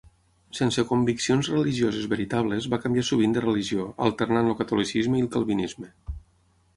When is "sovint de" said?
3.11-3.45